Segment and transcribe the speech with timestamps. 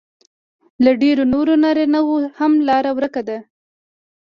[0.83, 3.37] له ډېرو نورو نارینهو هم لار ورکه ده